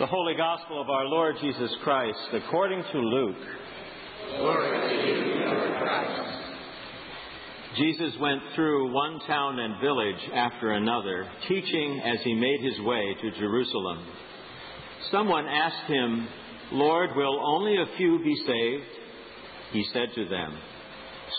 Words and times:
The 0.00 0.06
Holy 0.06 0.32
Gospel 0.34 0.80
of 0.80 0.88
our 0.88 1.04
Lord 1.04 1.36
Jesus 1.42 1.70
Christ 1.84 2.16
according 2.32 2.82
to 2.90 2.98
Luke. 2.98 3.36
Glory 4.38 4.88
to 4.88 5.06
you, 5.06 5.44
Lord 5.44 5.78
Christ. 5.78 6.22
Jesus 7.76 8.14
went 8.18 8.40
through 8.54 8.94
one 8.94 9.20
town 9.26 9.58
and 9.58 9.78
village 9.78 10.30
after 10.32 10.70
another, 10.70 11.28
teaching 11.46 12.00
as 12.02 12.18
he 12.24 12.32
made 12.32 12.60
his 12.62 12.80
way 12.80 13.14
to 13.20 13.38
Jerusalem. 13.38 14.06
Someone 15.10 15.44
asked 15.46 15.86
him, 15.86 16.28
Lord, 16.72 17.10
will 17.14 17.38
only 17.46 17.76
a 17.76 17.96
few 17.98 18.24
be 18.24 18.36
saved? 18.46 18.90
He 19.72 19.84
said 19.92 20.14
to 20.14 20.26
them, 20.30 20.56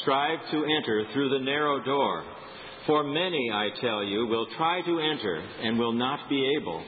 Strive 0.04 0.38
to 0.52 0.66
enter 0.66 1.06
through 1.14 1.30
the 1.30 1.44
narrow 1.44 1.84
door, 1.84 2.26
for 2.86 3.04
many, 3.06 3.50
I 3.52 3.70
tell 3.82 4.04
you, 4.04 4.28
will 4.28 4.46
try 4.56 4.84
to 4.84 5.00
enter 5.00 5.44
and 5.64 5.80
will 5.80 5.94
not 5.94 6.30
be 6.30 6.48
able. 6.62 6.84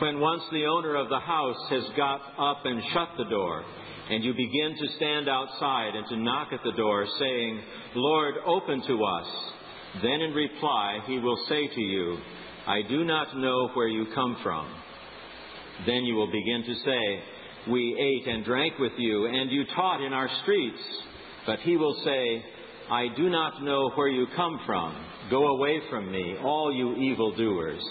When 0.00 0.18
once 0.18 0.42
the 0.50 0.64
owner 0.64 0.96
of 0.96 1.10
the 1.10 1.20
house 1.20 1.68
has 1.68 1.84
got 1.94 2.22
up 2.38 2.64
and 2.64 2.82
shut 2.94 3.08
the 3.18 3.28
door, 3.28 3.62
and 4.08 4.24
you 4.24 4.32
begin 4.32 4.74
to 4.78 4.96
stand 4.96 5.28
outside 5.28 5.94
and 5.94 6.06
to 6.08 6.16
knock 6.16 6.48
at 6.54 6.60
the 6.64 6.72
door, 6.72 7.06
saying, 7.18 7.60
Lord, 7.94 8.34
open 8.46 8.82
to 8.86 9.04
us, 9.04 9.26
then 10.02 10.22
in 10.22 10.32
reply 10.32 11.00
he 11.06 11.18
will 11.18 11.38
say 11.50 11.68
to 11.68 11.80
you, 11.82 12.16
I 12.66 12.80
do 12.88 13.04
not 13.04 13.36
know 13.36 13.68
where 13.74 13.88
you 13.88 14.06
come 14.14 14.38
from. 14.42 14.72
Then 15.86 16.04
you 16.04 16.14
will 16.14 16.32
begin 16.32 16.64
to 16.66 16.74
say, 16.82 17.70
We 17.70 17.94
ate 17.98 18.26
and 18.26 18.42
drank 18.42 18.78
with 18.78 18.92
you, 18.96 19.26
and 19.26 19.50
you 19.50 19.64
taught 19.76 20.00
in 20.00 20.14
our 20.14 20.30
streets. 20.42 20.80
But 21.44 21.58
he 21.60 21.76
will 21.76 22.00
say, 22.06 22.42
I 22.90 23.08
do 23.16 23.28
not 23.28 23.62
know 23.62 23.90
where 23.96 24.08
you 24.08 24.26
come 24.34 24.60
from. 24.64 24.96
Go 25.30 25.46
away 25.46 25.80
from 25.90 26.10
me, 26.10 26.36
all 26.42 26.72
you 26.72 26.94
evildoers. 26.94 27.82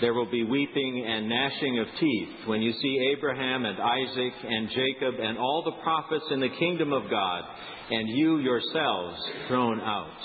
There 0.00 0.14
will 0.14 0.30
be 0.30 0.44
weeping 0.44 1.04
and 1.06 1.28
gnashing 1.28 1.78
of 1.78 1.86
teeth 1.98 2.28
when 2.46 2.62
you 2.62 2.72
see 2.72 3.12
Abraham 3.14 3.66
and 3.66 3.78
Isaac 3.78 4.32
and 4.44 4.70
Jacob 4.70 5.20
and 5.20 5.36
all 5.36 5.62
the 5.64 5.82
prophets 5.82 6.24
in 6.30 6.40
the 6.40 6.48
kingdom 6.58 6.92
of 6.92 7.10
God, 7.10 7.44
and 7.90 8.08
you 8.08 8.38
yourselves 8.38 9.20
thrown 9.48 9.80
out. 9.80 10.16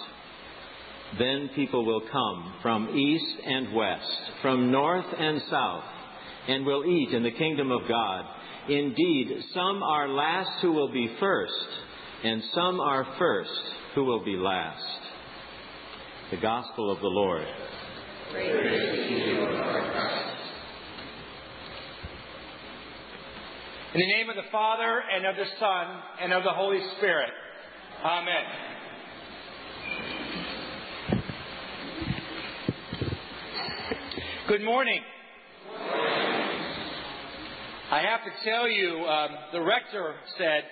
Then 1.19 1.49
people 1.55 1.85
will 1.85 2.03
come 2.09 2.55
from 2.61 2.97
east 2.97 3.35
and 3.45 3.73
west, 3.73 4.07
from 4.41 4.71
north 4.71 5.05
and 5.17 5.41
south, 5.49 5.83
and 6.47 6.65
will 6.65 6.85
eat 6.85 7.13
in 7.13 7.23
the 7.23 7.31
kingdom 7.31 7.71
of 7.71 7.81
God. 7.87 8.25
Indeed, 8.69 9.27
some 9.53 9.83
are 9.83 10.07
last 10.07 10.61
who 10.61 10.71
will 10.71 10.91
be 10.91 11.09
first, 11.19 11.53
and 12.23 12.41
some 12.53 12.79
are 12.79 13.05
first 13.19 13.51
who 13.93 14.05
will 14.05 14.23
be 14.23 14.35
last. 14.37 14.83
The 16.31 16.37
Gospel 16.37 16.91
of 16.91 16.99
the 16.99 17.07
Lord. 17.07 17.45
In 18.37 18.41
the 23.93 24.07
name 24.07 24.29
of 24.29 24.35
the 24.35 24.43
Father, 24.51 25.01
and 25.15 25.25
of 25.25 25.37
the 25.37 25.45
Son, 25.57 26.01
and 26.21 26.33
of 26.33 26.43
the 26.43 26.51
Holy 26.51 26.81
Spirit. 26.97 27.29
Amen. 28.03 28.43
Good 34.49 34.63
morning. 34.63 34.99
I 37.89 38.01
have 38.01 38.19
to 38.25 38.31
tell 38.43 38.67
you, 38.67 39.05
um, 39.05 39.29
the 39.53 39.61
rector 39.61 40.15
said, 40.37 40.65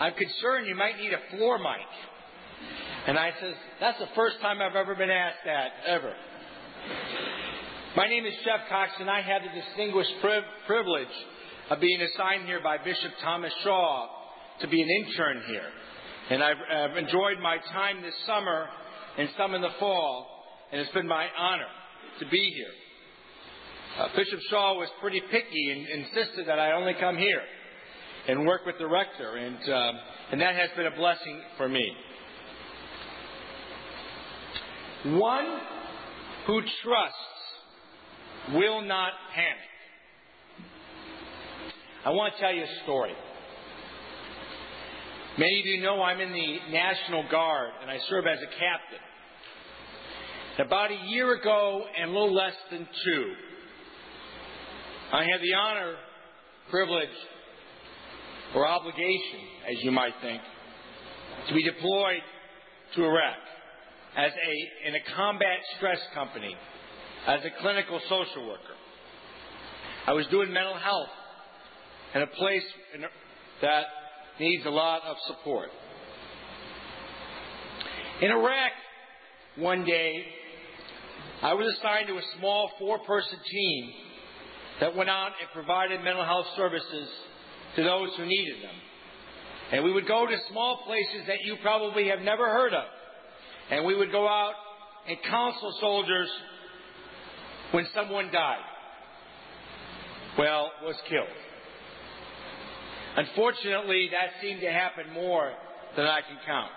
I'm 0.00 0.14
concerned 0.14 0.66
you 0.66 0.74
might 0.74 0.96
need 0.96 1.12
a 1.12 1.36
floor 1.36 1.58
mic. 1.58 1.86
And 3.06 3.16
I 3.16 3.30
says, 3.40 3.54
that's 3.78 4.00
the 4.00 4.08
first 4.16 4.40
time 4.40 4.60
I've 4.60 4.74
ever 4.74 4.96
been 4.96 5.10
asked 5.10 5.44
that, 5.44 5.68
ever. 5.86 6.14
My 7.96 8.06
name 8.06 8.24
is 8.24 8.34
Jeff 8.44 8.68
Cox, 8.68 8.92
and 9.00 9.10
I 9.10 9.20
had 9.20 9.42
the 9.42 9.60
distinguished 9.60 10.12
priv- 10.20 10.44
privilege 10.68 11.10
of 11.70 11.80
being 11.80 12.00
assigned 12.00 12.46
here 12.46 12.60
by 12.62 12.78
Bishop 12.78 13.10
Thomas 13.20 13.52
Shaw 13.64 14.06
to 14.60 14.68
be 14.68 14.80
an 14.80 14.88
intern 14.88 15.42
here. 15.48 15.66
And 16.30 16.40
I've, 16.40 16.56
I've 16.72 16.96
enjoyed 16.96 17.40
my 17.42 17.56
time 17.72 18.00
this 18.00 18.14
summer 18.28 18.68
and 19.18 19.28
some 19.36 19.56
in 19.56 19.60
the 19.60 19.74
fall, 19.80 20.24
and 20.70 20.80
it's 20.80 20.92
been 20.92 21.08
my 21.08 21.26
honor 21.36 21.66
to 22.20 22.26
be 22.26 22.54
here. 22.54 24.04
Uh, 24.04 24.08
Bishop 24.14 24.38
Shaw 24.50 24.74
was 24.74 24.88
pretty 25.00 25.20
picky 25.28 25.70
and 25.72 26.04
insisted 26.04 26.46
that 26.46 26.60
I 26.60 26.70
only 26.70 26.94
come 26.94 27.16
here 27.16 27.42
and 28.28 28.46
work 28.46 28.66
with 28.66 28.76
the 28.78 28.86
rector, 28.86 29.34
and, 29.34 29.56
um, 29.68 30.00
and 30.30 30.40
that 30.40 30.54
has 30.54 30.70
been 30.76 30.86
a 30.86 30.94
blessing 30.94 31.40
for 31.56 31.68
me. 31.68 31.92
One 35.06 35.58
who 36.46 36.60
trusts 36.84 37.39
will 38.54 38.82
not 38.82 39.12
panic. 39.34 39.70
I 42.04 42.10
want 42.10 42.34
to 42.34 42.40
tell 42.40 42.52
you 42.52 42.62
a 42.62 42.82
story. 42.84 43.12
Many 45.38 45.60
of 45.60 45.66
you 45.66 45.82
know 45.82 46.02
I'm 46.02 46.20
in 46.20 46.32
the 46.32 46.56
National 46.72 47.28
Guard 47.30 47.70
and 47.82 47.90
I 47.90 47.98
serve 48.08 48.26
as 48.26 48.38
a 48.38 48.46
captain. 48.46 48.98
About 50.66 50.90
a 50.90 51.06
year 51.08 51.34
ago 51.34 51.84
and 52.00 52.10
a 52.10 52.12
little 52.12 52.34
less 52.34 52.54
than 52.70 52.86
two, 53.04 53.32
I 55.12 55.22
had 55.22 55.40
the 55.40 55.54
honor, 55.54 55.94
privilege, 56.70 57.08
or 58.54 58.66
obligation, 58.66 59.40
as 59.70 59.84
you 59.84 59.90
might 59.92 60.14
think, 60.20 60.42
to 61.48 61.54
be 61.54 61.62
deployed 61.62 62.22
to 62.96 63.04
Iraq 63.04 63.36
as 64.16 64.32
a, 64.32 64.88
in 64.88 64.94
a 64.94 65.14
combat 65.16 65.58
stress 65.76 65.98
company 66.14 66.56
as 67.26 67.40
a 67.44 67.62
clinical 67.62 68.00
social 68.08 68.46
worker. 68.48 68.76
I 70.06 70.12
was 70.12 70.26
doing 70.30 70.52
mental 70.52 70.76
health 70.78 71.08
in 72.14 72.22
a 72.22 72.26
place 72.26 72.62
that 73.62 73.84
needs 74.38 74.64
a 74.66 74.70
lot 74.70 75.02
of 75.04 75.16
support. 75.26 75.68
In 78.22 78.30
Iraq, 78.30 78.72
one 79.56 79.84
day, 79.84 80.24
I 81.42 81.54
was 81.54 81.74
assigned 81.78 82.08
to 82.08 82.14
a 82.14 82.22
small 82.38 82.70
four 82.78 82.98
person 83.00 83.38
team 83.50 83.92
that 84.80 84.96
went 84.96 85.10
out 85.10 85.32
and 85.40 85.50
provided 85.52 86.02
mental 86.02 86.24
health 86.24 86.46
services 86.56 87.08
to 87.76 87.82
those 87.82 88.08
who 88.16 88.26
needed 88.26 88.62
them. 88.62 88.74
And 89.72 89.84
we 89.84 89.92
would 89.92 90.08
go 90.08 90.26
to 90.26 90.36
small 90.50 90.82
places 90.86 91.26
that 91.28 91.38
you 91.44 91.56
probably 91.62 92.08
have 92.08 92.20
never 92.20 92.46
heard 92.46 92.74
of. 92.74 92.84
And 93.70 93.84
we 93.84 93.94
would 93.94 94.10
go 94.10 94.26
out 94.26 94.54
and 95.06 95.16
counsel 95.22 95.72
soldiers 95.80 96.28
when 97.72 97.86
someone 97.94 98.30
died. 98.32 98.64
Well, 100.38 100.70
was 100.84 100.96
killed. 101.08 101.28
Unfortunately, 103.16 104.08
that 104.12 104.40
seemed 104.40 104.60
to 104.60 104.70
happen 104.70 105.12
more 105.12 105.52
than 105.96 106.06
I 106.06 106.20
can 106.20 106.38
count. 106.46 106.70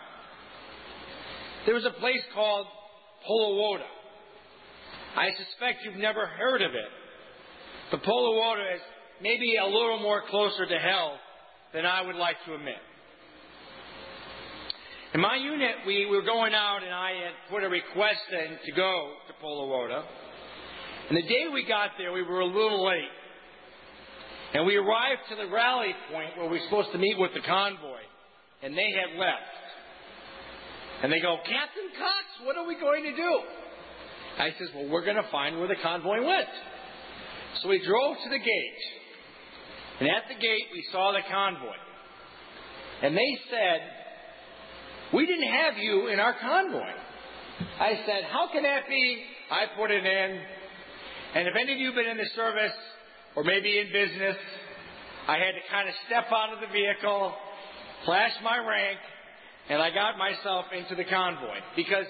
There 1.66 1.76
was 1.76 1.86
a 1.86 2.00
place 2.00 2.22
called 2.34 2.68
Paliwoda. 3.30 3.86
I 5.16 5.30
suspect 5.38 5.86
you've 5.86 6.02
never 6.02 6.26
heard 6.26 6.62
of 6.62 6.72
it. 6.72 6.90
But 7.92 8.02
Paliwoda 8.04 8.74
is 8.76 8.82
maybe 9.22 9.56
a 9.56 9.66
little 9.66 10.00
more 10.00 10.24
closer 10.30 10.66
to 10.66 10.80
hell 10.80 11.18
than 11.74 11.86
I 11.86 12.02
would 12.02 12.16
like 12.16 12.38
to 12.48 12.56
admit. 12.56 12.82
In 15.14 15.22
my 15.22 15.36
unit, 15.36 15.76
we 15.86 16.08
were 16.08 16.24
going 16.24 16.56
out 16.56 16.82
and 16.84 16.92
I 16.92 17.12
had 17.12 17.34
put 17.52 17.64
a 17.64 17.70
request 17.70 18.26
in 18.32 18.58
to 18.66 18.72
go 18.72 19.14
to 19.28 19.46
Paliwoda. 19.46 20.04
And 21.10 21.18
the 21.18 21.28
day 21.28 21.46
we 21.52 21.66
got 21.68 21.92
there, 21.98 22.14
we 22.14 22.24
were 22.24 22.40
a 22.40 22.46
little 22.46 22.86
late. 22.86 23.12
And 24.54 24.66
we 24.66 24.76
arrived 24.76 25.22
to 25.30 25.36
the 25.36 25.52
rally 25.52 25.94
point 26.12 26.38
where 26.38 26.48
we 26.50 26.60
were 26.60 26.66
supposed 26.70 26.92
to 26.92 26.98
meet 26.98 27.18
with 27.18 27.34
the 27.34 27.42
convoy. 27.42 28.02
And 28.62 28.78
they 28.78 28.90
had 28.92 29.20
left. 29.20 29.64
And 31.04 31.12
they 31.12 31.20
go, 31.20 31.38
Captain 31.38 31.90
Cox, 31.98 32.26
what 32.46 32.56
are 32.56 32.66
we 32.66 32.80
going 32.80 33.04
to 33.04 33.16
do? 33.16 33.40
I 34.40 34.50
says, 34.58 34.70
well, 34.74 34.90
we're 34.90 35.04
going 35.04 35.18
to 35.18 35.30
find 35.32 35.60
where 35.60 35.68
the 35.68 35.82
convoy 35.82 36.24
went. 36.26 36.48
So 37.62 37.70
we 37.70 37.84
drove 37.86 38.16
to 38.24 38.30
the 38.30 38.40
gate. 38.40 38.84
And 40.00 40.10
at 40.10 40.24
the 40.30 40.36
gate, 40.36 40.68
we 40.72 40.86
saw 40.92 41.12
the 41.12 41.22
convoy. 41.30 41.78
And 43.02 43.18
they 43.18 43.38
said, 43.50 43.82
we 45.14 45.26
didn't 45.26 45.52
have 45.52 45.78
you 45.78 46.08
in 46.08 46.20
our 46.20 46.34
convoy. 46.40 46.90
I 47.80 47.94
said, 48.06 48.24
How 48.32 48.50
can 48.52 48.64
that 48.64 48.90
be? 48.90 49.24
I 49.52 49.66
put 49.78 49.92
it 49.92 50.06
in. 50.06 50.42
And 51.36 51.48
if 51.48 51.56
any 51.60 51.74
of 51.74 51.80
you 51.80 51.88
have 51.88 51.96
been 51.96 52.10
in 52.10 52.18
the 52.18 52.30
service 52.36 52.74
or 53.36 53.44
maybe 53.44 53.80
in 53.80 53.92
business, 53.92 54.38
I 55.28 55.38
had 55.38 55.54
to 55.56 55.64
kind 55.72 55.90
of 55.90 55.96
step 56.06 56.26
out 56.32 56.54
of 56.54 56.60
the 56.60 56.68
vehicle, 56.68 57.34
flash 58.06 58.32
my 58.44 58.58
rank, 58.58 59.00
and 59.70 59.82
I 59.82 59.90
got 59.90 60.18
myself 60.18 60.66
into 60.78 60.96
the 60.96 61.06
convoy 61.06 61.58
because 61.76 62.06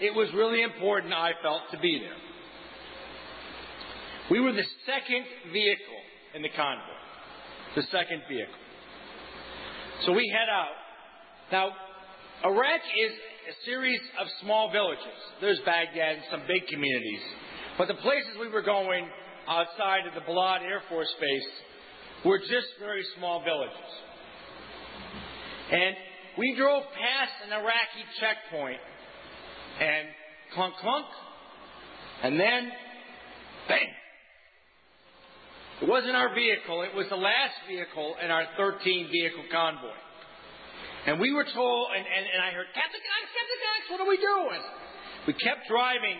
it 0.00 0.14
was 0.14 0.28
really 0.34 0.62
important, 0.62 1.14
I 1.14 1.32
felt, 1.42 1.62
to 1.72 1.78
be 1.78 2.00
there. 2.00 2.18
We 4.30 4.40
were 4.40 4.52
the 4.52 4.66
second 4.84 5.24
vehicle 5.52 6.00
in 6.34 6.42
the 6.42 6.50
convoy. 6.50 7.00
The 7.76 7.82
second 7.92 8.22
vehicle. 8.28 8.54
So 10.04 10.12
we 10.12 10.28
head 10.28 10.48
out. 10.50 10.74
Now, 11.52 11.70
Iraq 12.44 12.80
is 12.98 13.12
a 13.48 13.64
series 13.64 14.00
of 14.20 14.26
small 14.42 14.70
villages. 14.72 15.16
There's 15.40 15.60
Baghdad 15.64 16.16
and 16.16 16.24
some 16.30 16.42
big 16.48 16.66
communities. 16.66 17.20
But 17.78 17.88
the 17.88 17.94
places 17.94 18.40
we 18.40 18.48
were 18.48 18.62
going 18.62 19.06
outside 19.48 20.06
of 20.06 20.14
the 20.14 20.20
Balad 20.20 20.62
Air 20.62 20.82
Force 20.88 21.12
Base 21.20 21.50
were 22.24 22.38
just 22.38 22.68
very 22.80 23.04
small 23.18 23.42
villages. 23.44 23.90
And 25.70 25.96
we 26.38 26.54
drove 26.56 26.84
past 26.84 27.32
an 27.44 27.52
Iraqi 27.52 28.04
checkpoint 28.20 28.80
and 29.80 30.08
clunk 30.54 30.74
clunk, 30.80 31.06
and 32.22 32.40
then 32.40 32.70
bang. 33.68 33.92
It 35.82 35.88
wasn't 35.88 36.16
our 36.16 36.34
vehicle, 36.34 36.80
it 36.82 36.94
was 36.96 37.06
the 37.10 37.20
last 37.20 37.56
vehicle 37.68 38.16
in 38.24 38.30
our 38.30 38.46
13 38.56 39.08
vehicle 39.12 39.44
convoy. 39.52 39.92
And 41.06 41.20
we 41.20 41.32
were 41.32 41.44
told, 41.44 41.88
and, 41.92 42.00
and, 42.00 42.24
and 42.24 42.40
I 42.42 42.50
heard, 42.56 42.66
Captain 42.72 43.00
Cox, 43.04 43.24
Captain 43.36 43.60
Cox, 43.60 43.80
what 43.92 44.00
are 44.00 44.08
we 44.08 44.16
doing? 44.16 44.62
We 45.28 45.32
kept 45.34 45.68
driving 45.68 46.16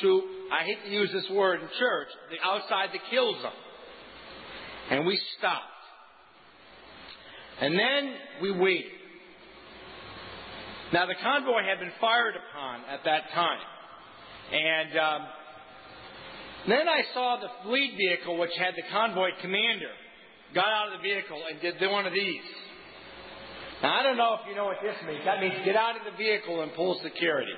to, 0.00 0.22
I 0.52 0.64
hate 0.64 0.84
to 0.84 0.90
use 0.90 1.10
this 1.12 1.28
word 1.30 1.60
in 1.60 1.68
church, 1.78 2.08
the 2.30 2.38
outside 2.44 2.88
the 2.92 3.00
kill 3.10 3.32
zone. 3.42 3.52
And 4.90 5.06
we 5.06 5.20
stopped. 5.38 5.64
And 7.60 7.78
then 7.78 8.14
we 8.40 8.50
waited. 8.52 8.92
Now, 10.92 11.06
the 11.06 11.16
convoy 11.22 11.62
had 11.68 11.80
been 11.80 11.92
fired 12.00 12.34
upon 12.36 12.80
at 12.88 13.04
that 13.04 13.24
time. 13.34 13.60
And 14.52 14.98
um, 14.98 15.26
then 16.68 16.88
I 16.88 17.02
saw 17.12 17.36
the 17.36 17.70
lead 17.70 17.94
vehicle, 17.96 18.38
which 18.38 18.52
had 18.58 18.74
the 18.74 18.84
convoy 18.90 19.30
commander, 19.42 19.92
got 20.54 20.68
out 20.68 20.94
of 20.94 21.00
the 21.00 21.02
vehicle 21.02 21.42
and 21.50 21.60
did 21.60 21.90
one 21.90 22.06
of 22.06 22.12
these. 22.12 22.40
Now, 23.82 24.00
I 24.00 24.02
don't 24.02 24.16
know 24.16 24.38
if 24.40 24.48
you 24.48 24.56
know 24.56 24.64
what 24.64 24.78
this 24.82 24.96
means. 25.06 25.20
That 25.24 25.40
means 25.40 25.54
get 25.64 25.76
out 25.76 25.96
of 25.96 26.02
the 26.10 26.16
vehicle 26.16 26.62
and 26.62 26.72
pull 26.74 26.98
security. 27.02 27.52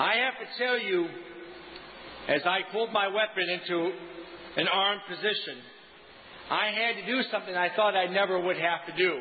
I 0.00 0.14
have 0.24 0.32
to 0.40 0.48
tell 0.56 0.78
you, 0.80 1.08
as 2.26 2.40
I 2.46 2.60
pulled 2.72 2.90
my 2.90 3.08
weapon 3.08 3.44
into 3.50 3.92
an 4.56 4.66
armed 4.66 5.02
position, 5.06 5.60
I 6.50 6.72
had 6.72 7.04
to 7.04 7.06
do 7.06 7.22
something 7.30 7.54
I 7.54 7.68
thought 7.76 7.94
I 7.94 8.06
never 8.06 8.40
would 8.40 8.56
have 8.56 8.86
to 8.88 8.96
do 8.96 9.20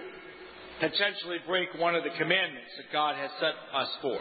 potentially 0.80 1.40
break 1.46 1.68
one 1.78 1.96
of 1.96 2.04
the 2.06 2.16
commandments 2.18 2.72
that 2.78 2.88
God 2.94 3.18
has 3.18 3.30
set 3.42 3.52
us 3.76 3.90
for. 4.02 4.18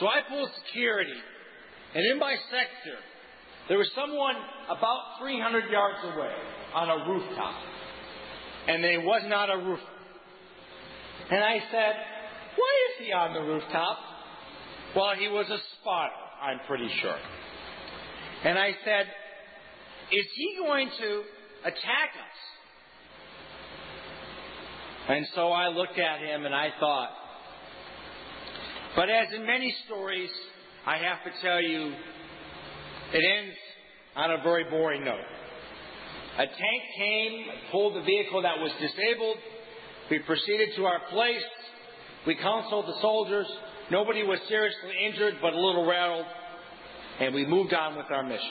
So 0.00 0.06
I 0.06 0.20
pulled 0.26 0.48
security, 0.64 1.20
and 1.94 2.02
in 2.12 2.18
my 2.18 2.34
sector, 2.48 2.96
there 3.68 3.76
was 3.76 3.90
someone 3.94 4.36
about 4.70 5.20
300 5.20 5.70
yards 5.70 5.98
away 6.04 6.32
on 6.74 6.88
a 6.88 7.10
rooftop, 7.10 7.54
and 8.68 8.82
there 8.82 9.02
was 9.02 9.22
not 9.26 9.50
a 9.50 9.58
roof. 9.58 9.80
And 11.30 11.44
I 11.44 11.58
said, 11.70 11.94
Why 12.56 12.72
is 12.88 13.06
he 13.06 13.12
on 13.12 13.34
the 13.34 13.40
rooftop? 13.40 13.98
Well, 14.96 15.14
he 15.18 15.28
was 15.28 15.46
a 15.50 15.58
spotter, 15.78 16.14
I'm 16.42 16.58
pretty 16.66 16.88
sure. 17.02 17.18
And 18.44 18.58
I 18.58 18.70
said, 18.82 19.06
Is 20.10 20.24
he 20.34 20.56
going 20.58 20.88
to 20.88 21.22
attack 21.64 22.10
us? 22.14 22.38
And 25.08 25.26
so 25.34 25.48
I 25.48 25.68
looked 25.68 25.98
at 25.98 26.20
him 26.20 26.46
and 26.46 26.54
I 26.54 26.70
thought, 26.80 27.10
but 28.96 29.10
as 29.10 29.28
in 29.34 29.46
many 29.46 29.76
stories, 29.84 30.30
I 30.86 30.96
have 30.96 31.22
to 31.24 31.30
tell 31.42 31.60
you, 31.60 31.92
it 33.12 33.22
ends 33.22 33.56
on 34.16 34.30
a 34.30 34.42
very 34.42 34.64
boring 34.64 35.04
note. 35.04 35.20
A 36.38 36.46
tank 36.46 36.82
came, 36.98 37.44
pulled 37.70 37.96
the 37.96 38.00
vehicle 38.00 38.42
that 38.42 38.58
was 38.58 38.72
disabled. 38.80 39.36
We 40.10 40.20
proceeded 40.20 40.70
to 40.76 40.86
our 40.86 41.00
place. 41.10 41.44
We 42.26 42.34
counseled 42.36 42.86
the 42.86 42.98
soldiers. 43.02 43.46
Nobody 43.90 44.22
was 44.24 44.40
seriously 44.48 44.92
injured, 45.06 45.34
but 45.40 45.52
a 45.52 45.60
little 45.60 45.86
rattled. 45.86 46.26
And 47.20 47.34
we 47.34 47.46
moved 47.46 47.72
on 47.72 47.96
with 47.96 48.06
our 48.10 48.22
mission. 48.22 48.50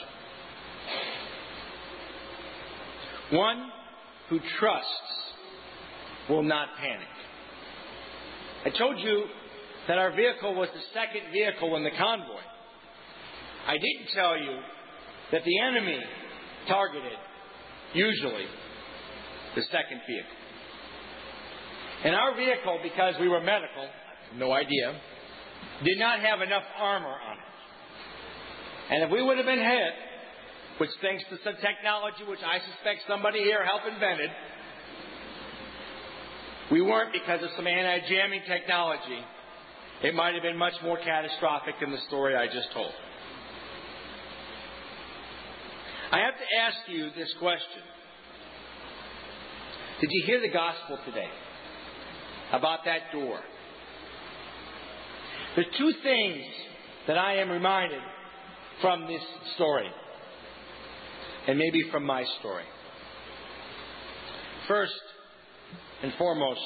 One 3.30 3.70
who 4.28 4.40
trusts 4.58 4.90
will 6.28 6.42
not 6.42 6.68
panic. 6.78 7.08
I 8.64 8.70
told 8.70 8.98
you 8.98 9.24
that 9.88 9.98
our 9.98 10.10
vehicle 10.10 10.54
was 10.54 10.68
the 10.74 10.80
second 10.92 11.32
vehicle 11.32 11.76
in 11.76 11.84
the 11.84 11.90
convoy. 11.90 12.42
I 13.66 13.74
didn't 13.74 14.12
tell 14.14 14.38
you 14.38 14.58
that 15.32 15.42
the 15.44 15.58
enemy 15.60 16.00
targeted, 16.68 17.18
usually, 17.94 18.46
the 19.54 19.62
second 19.62 20.00
vehicle. 20.06 20.36
And 22.04 22.14
our 22.14 22.36
vehicle, 22.36 22.80
because 22.82 23.14
we 23.20 23.28
were 23.28 23.40
medical, 23.40 23.88
no 24.36 24.52
idea, 24.52 25.00
did 25.84 25.98
not 25.98 26.20
have 26.20 26.40
enough 26.40 26.64
armor 26.78 27.08
on 27.08 27.36
it. 27.36 27.46
And 28.90 29.02
if 29.04 29.10
we 29.10 29.22
would 29.22 29.36
have 29.36 29.46
been 29.46 29.58
hit, 29.58 29.92
which 30.78 30.90
thanks 31.02 31.24
to 31.30 31.36
some 31.42 31.54
technology 31.60 32.24
which 32.28 32.40
I 32.44 32.58
suspect 32.60 33.02
somebody 33.08 33.40
here 33.40 33.64
helped 33.64 33.86
invented, 33.86 34.30
we 36.70 36.80
weren't 36.80 37.12
because 37.12 37.42
of 37.42 37.50
some 37.56 37.66
anti 37.66 38.08
jamming 38.08 38.42
technology. 38.46 39.22
It 40.02 40.14
might 40.14 40.34
have 40.34 40.42
been 40.42 40.58
much 40.58 40.74
more 40.82 40.98
catastrophic 40.98 41.76
than 41.80 41.90
the 41.90 42.00
story 42.08 42.36
I 42.36 42.46
just 42.46 42.72
told. 42.72 42.92
I 46.12 46.18
have 46.18 46.34
to 46.34 46.46
ask 46.60 46.76
you 46.88 47.10
this 47.16 47.32
question 47.38 47.82
Did 50.00 50.10
you 50.12 50.22
hear 50.26 50.40
the 50.40 50.52
gospel 50.52 50.98
today 51.04 51.28
about 52.52 52.80
that 52.84 53.12
door? 53.12 53.40
There's 55.56 55.68
two 55.78 55.92
things 56.02 56.44
that 57.08 57.16
I 57.16 57.38
am 57.38 57.48
reminded 57.48 58.02
from 58.82 59.06
this 59.06 59.22
story, 59.54 59.88
and 61.48 61.58
maybe 61.58 61.84
from 61.90 62.04
my 62.04 62.24
story. 62.40 62.64
First, 64.68 64.92
and 66.02 66.12
foremost, 66.18 66.60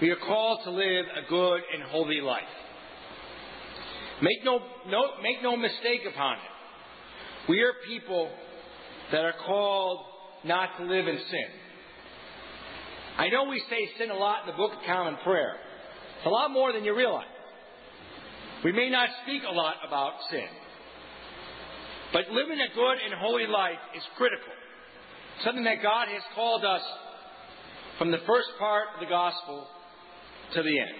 we 0.00 0.08
are 0.10 0.16
called 0.16 0.60
to 0.64 0.70
live 0.70 1.04
a 1.16 1.28
good 1.28 1.60
and 1.74 1.82
holy 1.90 2.20
life. 2.20 2.42
Make 4.22 4.44
no, 4.44 4.60
no, 4.86 5.02
make 5.20 5.42
no 5.42 5.56
mistake 5.56 6.02
upon 6.08 6.34
it. 6.34 7.48
We 7.48 7.60
are 7.62 7.72
people 7.88 8.30
that 9.10 9.24
are 9.24 9.34
called 9.44 9.98
not 10.44 10.78
to 10.78 10.84
live 10.84 11.08
in 11.08 11.18
sin. 11.18 11.48
I 13.18 13.30
know 13.30 13.44
we 13.44 13.60
say 13.68 13.88
sin 13.98 14.10
a 14.10 14.14
lot 14.14 14.42
in 14.42 14.52
the 14.52 14.56
Book 14.56 14.72
of 14.74 14.78
Common 14.86 15.16
Prayer. 15.24 15.56
It's 16.18 16.26
a 16.26 16.30
lot 16.30 16.52
more 16.52 16.72
than 16.72 16.84
you 16.84 16.96
realize. 16.96 17.26
We 18.64 18.72
may 18.72 18.88
not 18.88 19.10
speak 19.22 19.42
a 19.46 19.52
lot 19.52 19.76
about 19.86 20.14
sin. 20.30 20.48
But 22.12 22.30
living 22.30 22.58
a 22.60 22.74
good 22.74 22.96
and 23.04 23.12
holy 23.20 23.46
life 23.46 23.78
is 23.94 24.02
critical. 24.16 24.52
Something 25.44 25.64
that 25.64 25.82
God 25.82 26.08
has 26.08 26.22
called 26.34 26.64
us 26.64 26.82
from 27.98 28.10
the 28.10 28.22
first 28.26 28.48
part 28.58 28.86
of 28.94 29.00
the 29.00 29.06
gospel 29.06 29.66
to 30.54 30.62
the 30.62 30.78
end. 30.80 30.96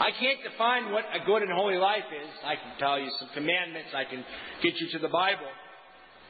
I 0.00 0.10
can't 0.18 0.38
define 0.42 0.92
what 0.92 1.04
a 1.12 1.24
good 1.26 1.42
and 1.42 1.52
holy 1.52 1.76
life 1.76 2.08
is. 2.08 2.30
I 2.44 2.54
can 2.54 2.78
tell 2.78 2.98
you 2.98 3.10
some 3.18 3.28
commandments, 3.34 3.90
I 3.94 4.04
can 4.04 4.24
get 4.62 4.72
you 4.80 4.88
to 4.92 4.98
the 4.98 5.08
Bible. 5.08 5.50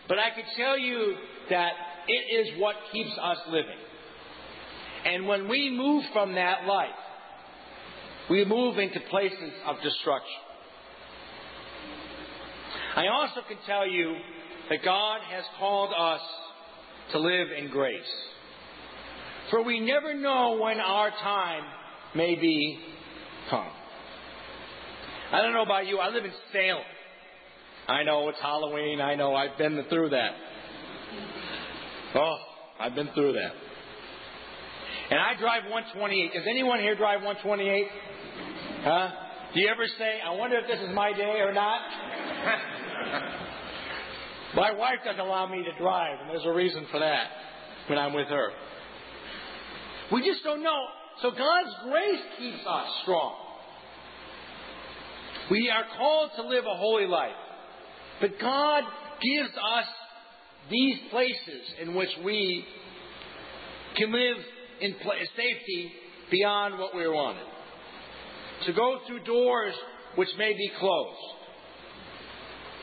But 0.08 0.18
I 0.18 0.30
can 0.30 0.44
tell 0.56 0.76
you 0.76 1.14
that 1.50 1.72
it 2.08 2.46
is 2.48 2.58
what 2.58 2.74
keeps 2.90 3.12
us 3.22 3.38
living. 3.48 3.78
And 5.04 5.28
when 5.28 5.48
we 5.48 5.70
move 5.70 6.04
from 6.12 6.34
that 6.34 6.66
life, 6.66 6.88
we 8.30 8.44
move 8.44 8.78
into 8.78 9.00
places 9.10 9.52
of 9.66 9.76
destruction. 9.82 10.38
I 12.96 13.08
also 13.08 13.40
can 13.46 13.58
tell 13.66 13.86
you 13.86 14.14
that 14.70 14.84
God 14.84 15.20
has 15.30 15.44
called 15.58 15.90
us 15.96 16.20
to 17.12 17.18
live 17.18 17.48
in 17.58 17.70
grace. 17.70 18.00
For 19.50 19.64
we 19.64 19.80
never 19.80 20.14
know 20.14 20.58
when 20.62 20.78
our 20.78 21.10
time 21.10 21.62
may 22.14 22.36
be 22.36 22.78
come. 23.50 23.68
I 25.32 25.42
don't 25.42 25.52
know 25.52 25.62
about 25.62 25.86
you, 25.86 25.98
I 25.98 26.10
live 26.10 26.24
in 26.24 26.32
Salem. 26.52 26.84
I 27.88 28.04
know 28.04 28.28
it's 28.28 28.38
Halloween, 28.40 29.00
I 29.00 29.16
know 29.16 29.34
I've 29.34 29.58
been 29.58 29.84
through 29.88 30.10
that. 30.10 30.30
Oh, 32.14 32.36
I've 32.78 32.94
been 32.94 33.10
through 33.12 33.32
that. 33.32 33.52
And 35.10 35.18
I 35.18 35.34
drive 35.38 35.64
128. 35.64 36.32
Does 36.32 36.46
anyone 36.48 36.78
here 36.78 36.94
drive 36.94 37.22
128? 37.22 37.86
Huh? 38.82 39.08
Do 39.52 39.60
you 39.60 39.68
ever 39.68 39.86
say, 39.98 40.20
I 40.26 40.34
wonder 40.36 40.58
if 40.58 40.66
this 40.66 40.80
is 40.80 40.88
my 40.94 41.12
day 41.12 41.40
or 41.40 41.52
not? 41.52 41.80
my 44.54 44.72
wife 44.72 45.00
doesn't 45.04 45.20
allow 45.20 45.46
me 45.46 45.62
to 45.64 45.78
drive, 45.78 46.18
and 46.20 46.30
there's 46.30 46.46
a 46.46 46.52
reason 46.52 46.86
for 46.90 47.00
that 47.00 47.26
when 47.88 47.98
I'm 47.98 48.14
with 48.14 48.28
her. 48.28 48.50
We 50.12 50.26
just 50.26 50.42
don't 50.44 50.62
know. 50.62 50.80
So 51.20 51.30
God's 51.30 51.74
grace 51.84 52.22
keeps 52.38 52.66
us 52.66 52.86
strong. 53.02 53.34
We 55.50 55.68
are 55.68 55.84
called 55.98 56.30
to 56.36 56.48
live 56.48 56.64
a 56.64 56.76
holy 56.76 57.06
life. 57.06 57.36
But 58.20 58.38
God 58.40 58.84
gives 59.20 59.50
us 59.50 59.86
these 60.70 60.96
places 61.10 61.74
in 61.82 61.94
which 61.94 62.10
we 62.24 62.64
can 63.96 64.12
live 64.12 64.36
in 64.80 64.94
safety 65.36 65.92
beyond 66.30 66.78
what 66.78 66.94
we're 66.94 67.12
wanted. 67.12 67.44
To 68.66 68.72
go 68.72 68.98
through 69.06 69.24
doors 69.24 69.74
which 70.16 70.28
may 70.36 70.52
be 70.52 70.70
closed. 70.78 71.18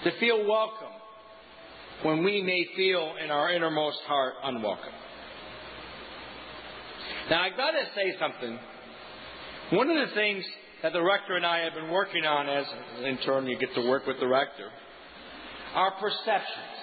to 0.03 0.11
feel 0.19 0.45
welcome 0.47 0.93
when 2.03 2.23
we 2.23 2.41
may 2.43 2.65
feel 2.75 3.13
in 3.23 3.31
our 3.31 3.51
innermost 3.51 3.97
heart 4.05 4.33
unwelcome. 4.43 4.93
Now, 7.29 7.41
I've 7.41 7.57
got 7.57 7.71
to 7.71 7.83
say 7.95 8.15
something. 8.19 8.59
One 9.71 9.89
of 9.89 10.07
the 10.07 10.13
things 10.15 10.45
that 10.83 10.93
the 10.93 11.01
rector 11.01 11.35
and 11.35 11.45
I 11.45 11.59
have 11.59 11.73
been 11.73 11.89
working 11.89 12.25
on 12.25 12.47
as 12.47 12.65
an 12.99 13.05
intern, 13.05 13.47
you 13.47 13.57
get 13.57 13.73
to 13.73 13.89
work 13.89 14.05
with 14.05 14.19
the 14.19 14.27
rector, 14.27 14.69
are 15.73 15.91
perceptions. 15.99 16.77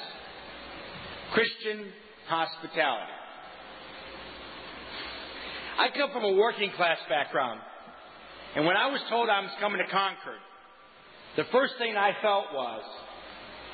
Christian 1.33 1.87
hospitality. 2.27 3.13
I 5.79 5.89
come 5.97 6.11
from 6.13 6.25
a 6.25 6.33
working 6.33 6.71
class 6.77 6.99
background, 7.09 7.61
and 8.57 8.67
when 8.67 8.77
I 8.77 8.91
was 8.91 9.01
told 9.09 9.29
I 9.29 9.41
was 9.41 9.51
coming 9.61 9.79
to 9.79 9.91
Concord, 9.91 10.41
the 11.37 11.45
first 11.51 11.75
thing 11.79 11.97
I 11.97 12.13
felt 12.23 12.47
was, 12.53 12.83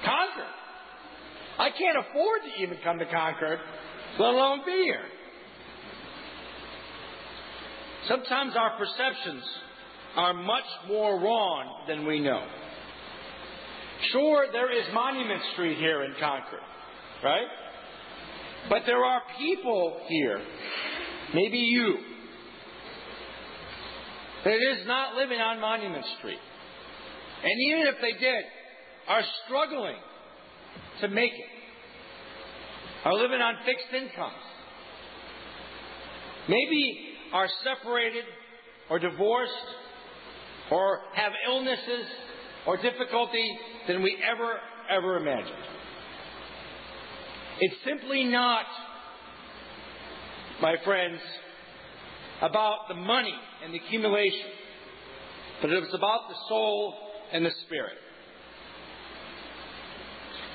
Concord? 0.04 0.54
I 1.58 1.68
can't 1.70 1.98
afford 1.98 2.40
to 2.44 2.62
even 2.62 2.78
come 2.82 2.98
to 2.98 3.06
Concord, 3.06 3.58
let 4.18 4.34
alone 4.34 4.60
be 4.64 4.82
here. 4.84 5.04
Sometimes 8.08 8.54
our 8.56 8.78
perceptions 8.78 9.42
are 10.16 10.32
much 10.32 10.64
more 10.88 11.20
wrong 11.20 11.84
than 11.86 12.06
we 12.06 12.18
know. 12.20 12.42
Sure, 14.12 14.46
there 14.50 14.72
is 14.72 14.86
Monument 14.94 15.42
Street 15.52 15.76
here 15.76 16.02
in 16.04 16.12
Concord, 16.18 16.62
right? 17.22 17.46
But 18.70 18.82
there 18.86 19.04
are 19.04 19.20
people 19.38 20.00
here, 20.08 20.40
maybe 21.34 21.58
you, 21.58 21.98
that 24.44 24.54
is 24.54 24.86
not 24.86 25.14
living 25.16 25.38
on 25.38 25.60
Monument 25.60 26.04
Street. 26.18 26.38
And 27.42 27.52
even 27.68 27.86
if 27.86 27.94
they 28.00 28.12
did, 28.18 28.44
are 29.08 29.22
struggling 29.46 29.96
to 31.00 31.08
make 31.08 31.32
it, 31.32 33.04
are 33.04 33.14
living 33.14 33.40
on 33.40 33.54
fixed 33.64 33.92
incomes. 33.92 34.34
Maybe 36.48 37.14
are 37.32 37.48
separated 37.64 38.24
or 38.90 38.98
divorced 38.98 39.52
or 40.70 41.00
have 41.14 41.32
illnesses 41.48 42.06
or 42.66 42.76
difficulty 42.76 43.58
than 43.88 44.02
we 44.02 44.16
ever, 44.30 44.54
ever 44.90 45.16
imagined. 45.16 45.64
It's 47.60 47.76
simply 47.84 48.24
not, 48.24 48.64
my 50.62 50.76
friends, 50.84 51.20
about 52.40 52.88
the 52.88 52.94
money 52.94 53.34
and 53.64 53.72
the 53.72 53.78
accumulation, 53.78 54.46
but 55.60 55.70
it 55.70 55.80
was 55.80 55.94
about 55.94 56.28
the 56.28 56.36
soul 56.48 56.94
and 57.32 57.44
the 57.44 57.50
spirit. 57.66 57.96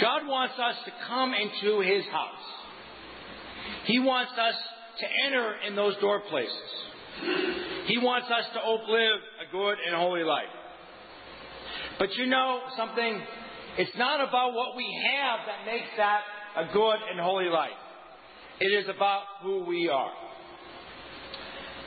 God 0.01 0.27
wants 0.27 0.55
us 0.55 0.75
to 0.85 0.91
come 1.07 1.33
into 1.33 1.79
His 1.81 2.05
house. 2.05 2.45
He 3.85 3.99
wants 3.99 4.31
us 4.33 4.55
to 4.99 5.05
enter 5.25 5.55
in 5.67 5.75
those 5.75 5.95
door 5.97 6.21
places. 6.29 6.51
He 7.85 7.97
wants 7.97 8.27
us 8.27 8.45
to 8.53 8.71
live 8.91 9.19
a 9.47 9.51
good 9.51 9.77
and 9.85 9.95
holy 9.95 10.23
life. 10.23 10.51
But 11.97 12.13
you 12.15 12.25
know 12.25 12.59
something? 12.75 13.21
It's 13.77 13.97
not 13.97 14.21
about 14.27 14.53
what 14.53 14.75
we 14.75 14.85
have 15.11 15.39
that 15.47 15.71
makes 15.71 15.89
that 15.97 16.21
a 16.57 16.73
good 16.73 16.97
and 17.11 17.19
holy 17.19 17.49
life. 17.49 17.71
It 18.59 18.67
is 18.67 18.85
about 18.89 19.23
who 19.41 19.65
we 19.65 19.89
are. 19.89 20.11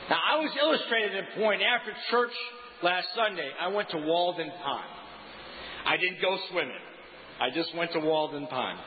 Now, 0.09 0.19
I 0.25 0.37
was 0.41 0.51
illustrated 0.61 1.13
in 1.15 1.25
point 1.43 1.61
after 1.61 1.93
church 2.11 2.33
last 2.83 3.09
Sunday. 3.15 3.51
I 3.61 3.69
went 3.69 3.91
to 3.91 3.99
Walden 3.99 4.51
Pond. 4.65 4.89
I 5.85 5.97
didn't 5.97 6.23
go 6.23 6.39
swimming. 6.51 6.85
I 7.41 7.51
just 7.51 7.75
went 7.77 7.93
to 7.93 8.01
Walden 8.01 8.47
Pond. 8.47 8.79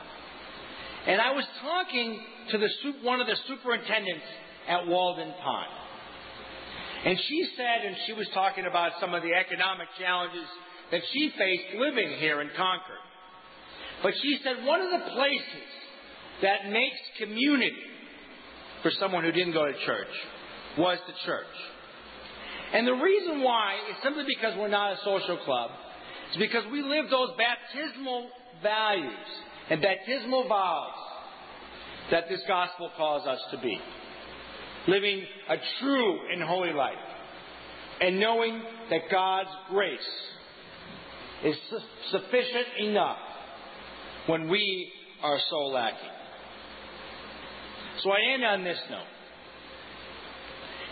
And 1.06 1.20
I 1.20 1.32
was 1.32 1.44
talking 1.60 2.20
to 2.50 2.58
the, 2.58 2.68
one 3.02 3.20
of 3.20 3.26
the 3.26 3.36
superintendents 3.46 4.26
at 4.68 4.86
Walden 4.86 5.32
Pond. 5.42 5.70
And 7.04 7.18
she 7.18 7.48
said, 7.56 7.86
and 7.86 7.96
she 8.06 8.12
was 8.12 8.28
talking 8.34 8.66
about 8.66 8.92
some 9.00 9.14
of 9.14 9.22
the 9.22 9.34
economic 9.34 9.88
challenges 9.98 10.46
that 10.90 11.00
she 11.12 11.32
faced 11.36 11.78
living 11.78 12.18
here 12.18 12.40
in 12.40 12.48
Concord. 12.56 13.02
But 14.02 14.12
she 14.22 14.38
said 14.42 14.64
one 14.64 14.80
of 14.80 14.90
the 14.90 15.10
places 15.14 15.70
that 16.42 16.70
makes 16.70 16.98
community 17.18 17.74
for 18.82 18.90
someone 18.98 19.24
who 19.24 19.32
didn't 19.32 19.52
go 19.52 19.66
to 19.66 19.72
church 19.86 20.14
was 20.78 20.98
the 21.06 21.12
church. 21.26 21.46
And 22.72 22.86
the 22.86 22.92
reason 22.92 23.42
why 23.42 23.74
is 23.90 23.96
simply 24.02 24.24
because 24.26 24.56
we're 24.56 24.68
not 24.68 24.94
a 24.94 24.96
social 25.04 25.38
club. 25.44 25.70
It's 26.28 26.38
because 26.38 26.64
we 26.72 26.82
live 26.82 27.10
those 27.10 27.30
baptismal 27.36 28.28
values 28.62 29.12
and 29.68 29.82
baptismal 29.82 30.48
vows 30.48 30.94
that 32.10 32.28
this 32.28 32.40
gospel 32.48 32.90
calls 32.96 33.26
us 33.26 33.40
to 33.50 33.58
be. 33.58 33.78
Living 34.88 35.22
a 35.48 35.56
true 35.80 36.18
and 36.32 36.42
holy 36.42 36.72
life. 36.72 36.94
And 38.00 38.18
knowing 38.18 38.62
that 38.90 39.02
God's 39.10 39.50
grace 39.70 40.00
is 41.44 41.56
su- 41.70 41.78
sufficient 42.10 42.66
enough 42.80 43.18
when 44.26 44.48
we 44.48 44.90
are 45.22 45.38
so 45.50 45.58
lacking. 45.66 46.08
So 48.02 48.10
I 48.10 48.32
end 48.34 48.44
on 48.44 48.64
this 48.64 48.78
note. 48.90 49.06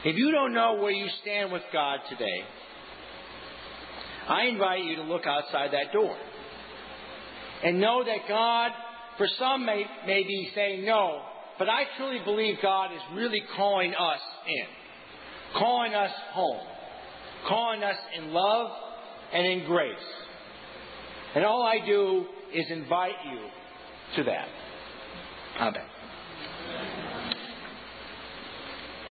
If 0.04 0.16
you 0.16 0.30
don't 0.30 0.54
know 0.54 0.76
where 0.80 0.92
you 0.92 1.07
stand 1.21 1.52
with 1.52 1.62
God 1.73 1.99
today, 2.09 2.45
I 4.28 4.45
invite 4.45 4.85
you 4.85 4.97
to 4.97 5.02
look 5.02 5.26
outside 5.26 5.73
that 5.73 5.92
door 5.92 6.16
and 7.62 7.80
know 7.80 8.02
that 8.04 8.28
God, 8.28 8.71
for 9.19 9.26
some, 9.38 9.66
may, 9.66 9.85
may 10.07 10.23
be 10.23 10.50
saying 10.54 10.87
no, 10.87 11.21
but 11.59 11.69
I 11.69 11.83
truly 11.99 12.21
believe 12.25 12.57
God 12.62 12.92
is 12.95 13.00
really 13.14 13.42
calling 13.57 13.92
us 13.92 14.21
in, 14.47 15.59
calling 15.59 15.95
us 15.95 16.12
home, 16.33 16.66
calling 17.47 17.83
us 17.83 17.97
in 18.16 18.33
love 18.33 18.71
and 19.35 19.47
in 19.47 19.66
grace. 19.66 19.97
And 21.35 21.45
all 21.45 21.62
I 21.62 21.85
do 21.85 22.25
is 22.54 22.64
invite 22.71 23.12
you 23.30 24.16
to 24.16 24.30
that. 24.30 24.49
Amen. 25.61 25.89